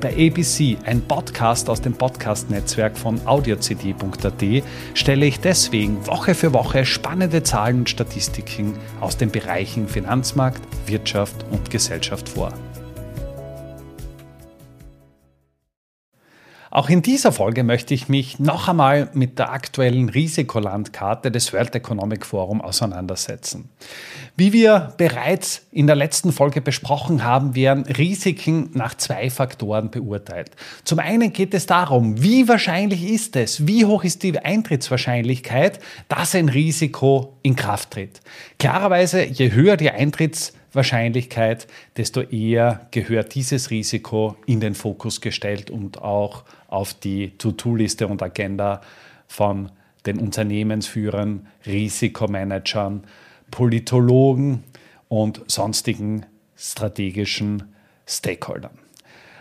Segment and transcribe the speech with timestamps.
[0.00, 4.62] Bei ABC, ein Podcast aus dem Podcast-Netzwerk von audiocd.at,
[4.94, 11.46] stelle ich deswegen Woche für Woche spannende Zahlen und Statistiken aus den Bereichen Finanzmarkt, Wirtschaft
[11.50, 12.52] und Gesellschaft vor.
[16.76, 21.74] Auch in dieser Folge möchte ich mich noch einmal mit der aktuellen Risikolandkarte des World
[21.74, 23.70] Economic Forum auseinandersetzen.
[24.36, 30.50] Wie wir bereits in der letzten Folge besprochen haben, werden Risiken nach zwei Faktoren beurteilt.
[30.84, 35.80] Zum einen geht es darum, wie wahrscheinlich ist es, wie hoch ist die Eintrittswahrscheinlichkeit,
[36.10, 38.20] dass ein Risiko in Kraft tritt.
[38.58, 45.70] Klarerweise, je höher die Eintrittswahrscheinlichkeit, Wahrscheinlichkeit, desto eher gehört dieses Risiko in den Fokus gestellt
[45.70, 48.80] und auch auf die To-Do-Liste und Agenda
[49.26, 49.70] von
[50.06, 53.04] den Unternehmensführern, Risikomanagern,
[53.50, 54.64] Politologen
[55.08, 57.74] und sonstigen strategischen
[58.06, 58.78] Stakeholdern.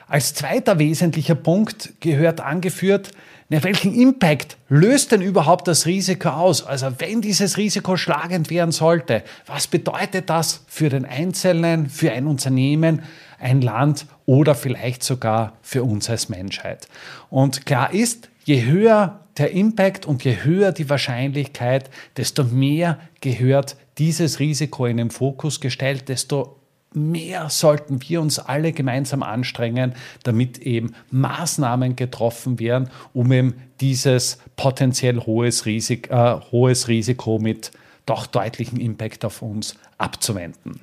[0.08, 3.12] Als zweiter wesentlicher Punkt gehört angeführt,
[3.48, 6.66] na, welchen Impact löst denn überhaupt das Risiko aus?
[6.66, 12.26] Also wenn dieses Risiko schlagend werden sollte, was bedeutet das für den Einzelnen, für ein
[12.26, 13.04] Unternehmen,
[13.40, 16.88] ein Land oder vielleicht sogar für uns als Menschheit?
[17.30, 23.76] Und klar ist, je höher der Impact und je höher die Wahrscheinlichkeit, desto mehr gehört
[23.98, 26.60] dieses Risiko in den Fokus gestellt, desto
[26.94, 34.40] mehr sollten wir uns alle gemeinsam anstrengen, damit eben Maßnahmen getroffen werden, um eben dieses
[34.56, 37.72] potenziell hohes, Risik, äh, hohes Risiko mit
[38.06, 40.80] doch deutlichem Impact auf uns abzuwenden.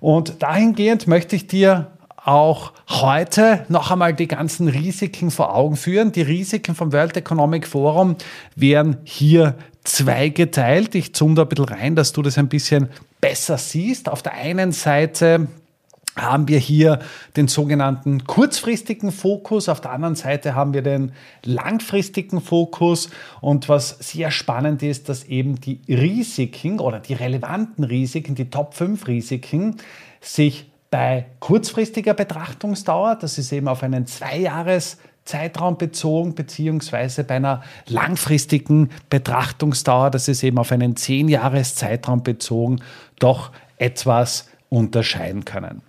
[0.00, 1.90] Und dahingehend möchte ich dir
[2.24, 6.12] auch heute noch einmal die ganzen Risiken vor Augen führen.
[6.12, 8.16] Die Risiken vom World Economic Forum
[8.54, 9.54] werden hier
[9.84, 10.94] zweigeteilt.
[10.94, 12.88] Ich zoome da ein bisschen rein, dass du das ein bisschen
[13.20, 14.08] besser siehst.
[14.08, 15.48] Auf der einen Seite
[16.20, 17.00] haben wir hier
[17.36, 21.12] den sogenannten kurzfristigen Fokus, auf der anderen Seite haben wir den
[21.44, 28.34] langfristigen Fokus und was sehr spannend ist, dass eben die Risiken oder die relevanten Risiken,
[28.34, 29.76] die Top 5 Risiken,
[30.20, 37.62] sich bei kurzfristiger Betrachtungsdauer, das ist eben auf einen Zweijahres- Zeitraum bezogen, beziehungsweise bei einer
[37.86, 42.80] langfristigen Betrachtungsdauer, das ist eben auf einen 10-Jahres-Zeitraum bezogen,
[43.18, 45.82] doch etwas unterscheiden können.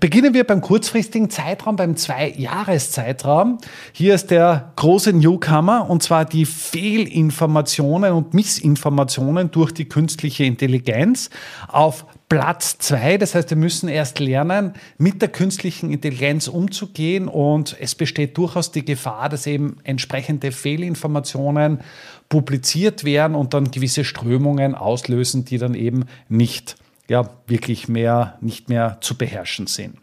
[0.00, 3.58] Beginnen wir beim kurzfristigen Zeitraum, beim Zwei-Jahres-Zeitraum.
[3.92, 11.30] Hier ist der große Newcomer und zwar die Fehlinformationen und Missinformationen durch die künstliche Intelligenz
[11.68, 13.16] auf Platz zwei.
[13.16, 18.70] Das heißt, wir müssen erst lernen, mit der künstlichen Intelligenz umzugehen und es besteht durchaus
[18.70, 21.80] die Gefahr, dass eben entsprechende Fehlinformationen
[22.28, 26.76] publiziert werden und dann gewisse Strömungen auslösen, die dann eben nicht
[27.08, 29.96] ja, wirklich mehr, nicht mehr zu beherrschen sind.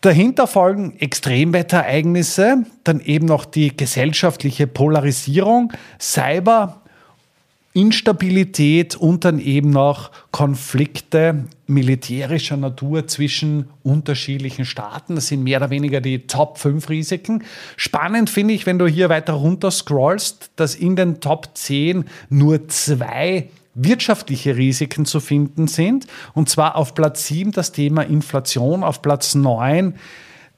[0.00, 6.82] Dahinter folgen Extremwetterereignisse, dann eben noch die gesellschaftliche Polarisierung, Cyber,
[7.76, 15.14] Instabilität und dann eben noch Konflikte militärischer Natur zwischen unterschiedlichen Staaten.
[15.16, 17.44] Das sind mehr oder weniger die Top 5 Risiken.
[17.76, 22.66] Spannend finde ich, wenn du hier weiter runter scrollst, dass in den Top 10 nur
[22.68, 26.06] zwei wirtschaftliche Risiken zu finden sind.
[26.34, 29.94] Und zwar auf Platz 7 das Thema Inflation, auf Platz 9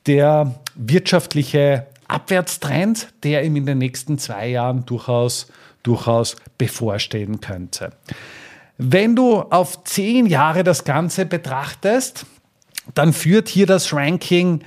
[0.06, 5.48] der wirtschaftliche Abwärtstrend, der ihm in den nächsten zwei Jahren durchaus,
[5.82, 7.92] durchaus bevorstehen könnte.
[8.78, 12.24] Wenn du auf zehn Jahre das Ganze betrachtest,
[12.94, 14.62] dann führt hier das Ranking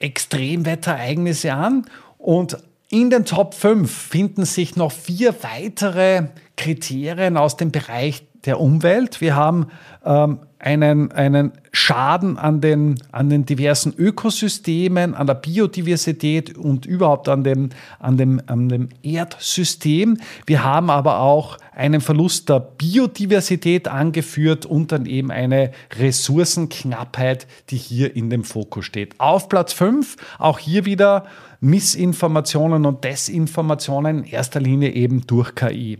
[0.00, 1.86] Extremwetterereignisse an
[2.18, 2.56] und
[2.90, 9.20] in den Top 5 finden sich noch vier weitere Kriterien aus dem Bereich der Umwelt.
[9.20, 9.68] Wir haben
[10.04, 17.28] ähm, einen, einen Schaden an den, an den diversen Ökosystemen, an der Biodiversität und überhaupt
[17.28, 17.70] an dem,
[18.00, 20.18] an, dem, an dem Erdsystem.
[20.46, 27.76] Wir haben aber auch einen Verlust der Biodiversität angeführt und dann eben eine Ressourcenknappheit, die
[27.76, 29.14] hier in dem Fokus steht.
[29.18, 31.26] Auf Platz 5 auch hier wieder
[31.60, 35.98] Missinformationen und Desinformationen in erster Linie eben durch KI.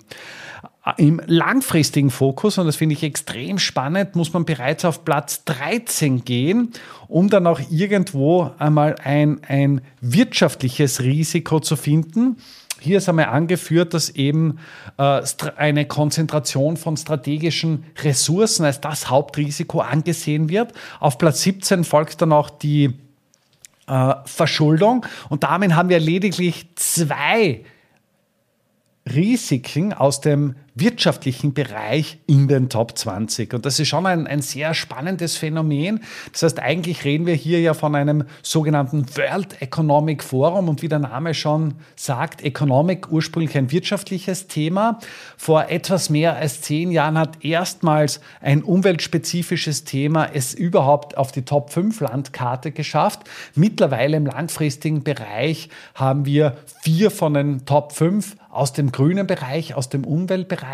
[0.97, 6.25] Im langfristigen Fokus, und das finde ich extrem spannend, muss man bereits auf Platz 13
[6.25, 6.73] gehen,
[7.09, 12.37] um dann auch irgendwo einmal ein, ein wirtschaftliches Risiko zu finden.
[12.81, 14.59] hier ist einmal angeführt, dass eben
[14.99, 15.23] äh,
[15.57, 20.73] eine Konzentration von strategischen Ressourcen als das Hauptrisiko angesehen wird.
[21.01, 22.95] Auf Platz 17 folgt dann auch die
[23.89, 27.65] äh, Verschuldung und damit haben wir lediglich zwei
[29.09, 33.55] Risiken aus dem wirtschaftlichen Bereich in den Top 20.
[33.55, 36.01] Und das ist schon ein, ein sehr spannendes Phänomen.
[36.33, 40.89] Das heißt, eigentlich reden wir hier ja von einem sogenannten World Economic Forum und wie
[40.89, 44.99] der Name schon sagt, Economic ursprünglich ein wirtschaftliches Thema.
[45.37, 51.43] Vor etwas mehr als zehn Jahren hat erstmals ein umweltspezifisches Thema es überhaupt auf die
[51.43, 53.21] Top 5 Landkarte geschafft.
[53.55, 59.75] Mittlerweile im langfristigen Bereich haben wir vier von den Top 5 aus dem grünen Bereich,
[59.75, 60.68] aus dem Umweltbereich.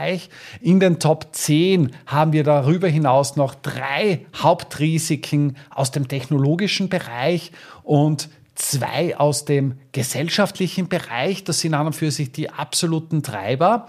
[0.61, 7.53] In den Top 10 haben wir darüber hinaus noch drei Hauptrisiken aus dem technologischen Bereich
[7.83, 11.45] und zwei aus dem gesellschaftlichen Bereich.
[11.45, 13.87] Das sind an und für sich die absoluten Treiber.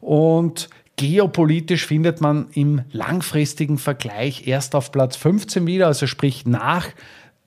[0.00, 6.88] Und geopolitisch findet man im langfristigen Vergleich erst auf Platz 15 wieder, also sprich nach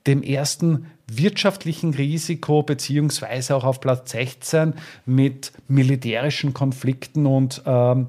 [0.06, 4.74] dem ersten wirtschaftlichen Risiko beziehungsweise auch auf Platz 16
[5.06, 8.08] mit militärischen Konflikten und ähm,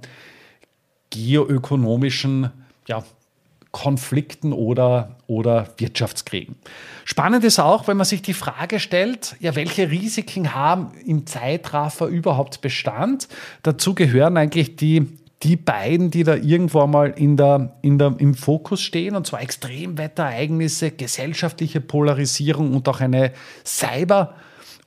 [1.10, 2.52] geoökonomischen
[2.88, 3.04] ja,
[3.72, 6.56] Konflikten oder, oder Wirtschaftskriegen.
[7.06, 12.08] Spannend ist auch, wenn man sich die Frage stellt, ja, welche Risiken haben im Zeitraffer
[12.08, 13.28] überhaupt Bestand?
[13.64, 15.08] Dazu gehören eigentlich die
[15.44, 19.42] die beiden, die da irgendwo mal in der, in der, im Fokus stehen, und zwar
[19.42, 23.32] Extremwetterereignisse, gesellschaftliche Polarisierung und auch eine
[23.66, 24.36] Cyber-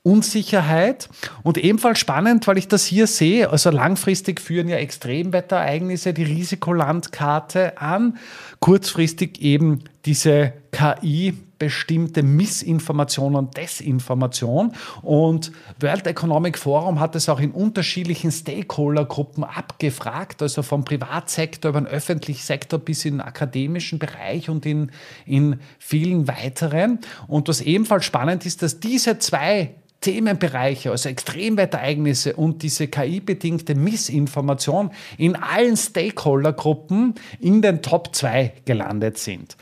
[0.05, 1.09] Unsicherheit.
[1.41, 7.81] Und ebenfalls spannend, weil ich das hier sehe, also langfristig führen ja Extremwetterereignisse die Risikolandkarte
[7.81, 8.19] an,
[8.59, 11.33] kurzfristig eben diese KI
[11.65, 14.73] bestimmte Missinformation und Desinformation.
[15.01, 21.81] Und World Economic Forum hat es auch in unterschiedlichen Stakeholdergruppen abgefragt, also vom Privatsektor über
[21.81, 24.91] den öffentlichen Sektor bis in den akademischen Bereich und in,
[25.25, 26.99] in vielen weiteren.
[27.27, 34.91] Und was ebenfalls spannend ist, dass diese zwei Themenbereiche, also Extremwetterereignisse und diese KI-bedingte Missinformation
[35.17, 39.57] in allen Stakeholdergruppen in den Top 2 gelandet sind.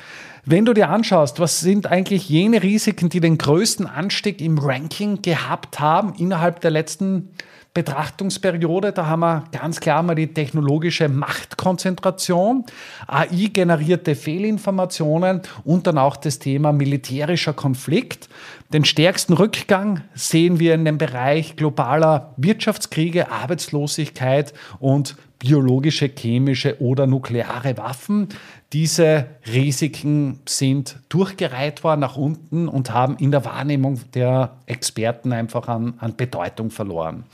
[0.46, 5.22] Wenn du dir anschaust, was sind eigentlich jene Risiken, die den größten Anstieg im Ranking
[5.22, 7.30] gehabt haben innerhalb der letzten
[7.74, 12.66] Betrachtungsperiode, da haben wir ganz klar mal die technologische Machtkonzentration,
[13.08, 18.30] AI-generierte Fehlinformationen und dann auch das Thema militärischer Konflikt.
[18.72, 27.06] Den stärksten Rückgang sehen wir in dem Bereich globaler Wirtschaftskriege, Arbeitslosigkeit und biologische, chemische oder
[27.06, 28.30] nukleare Waffen.
[28.72, 35.68] Diese Risiken sind durchgereiht worden nach unten und haben in der Wahrnehmung der Experten einfach
[35.68, 37.26] an, an Bedeutung verloren.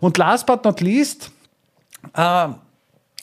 [0.00, 1.32] Und last but not least,
[2.14, 2.48] äh,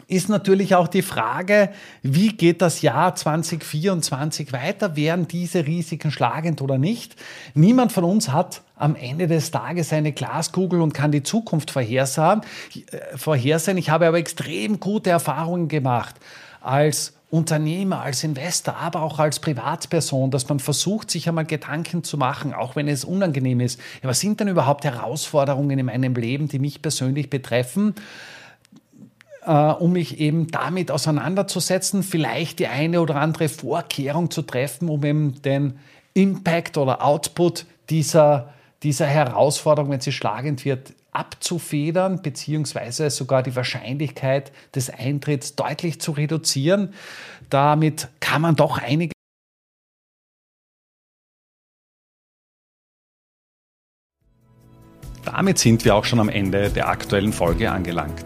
[0.08, 1.70] ist natürlich auch die Frage,
[2.02, 4.96] wie geht das Jahr 2024 weiter?
[4.96, 7.16] Werden diese Risiken schlagend oder nicht?
[7.54, 12.44] Niemand von uns hat am Ende des Tages eine Glaskugel und kann die Zukunft vorhersagen.
[12.74, 13.78] Äh, vorhersehen.
[13.78, 16.16] Ich habe aber extrem gute Erfahrungen gemacht
[16.62, 22.18] als Unternehmer, als Investor, aber auch als Privatperson, dass man versucht, sich einmal Gedanken zu
[22.18, 23.82] machen, auch wenn es unangenehm ist.
[24.02, 27.96] Ja, was sind denn überhaupt Herausforderungen in meinem Leben, die mich persönlich betreffen?
[29.48, 35.06] Äh, um mich eben damit auseinanderzusetzen, vielleicht die eine oder andere Vorkehrung zu treffen, um
[35.06, 35.80] eben den
[36.14, 44.52] Impact oder Output dieser, dieser Herausforderung, wenn sie schlagend wird, abzufedern, beziehungsweise sogar die Wahrscheinlichkeit
[44.76, 46.94] des Eintritts deutlich zu reduzieren.
[47.50, 49.14] Damit kann man doch einige
[55.24, 58.26] Damit sind wir auch schon am Ende der aktuellen Folge angelangt.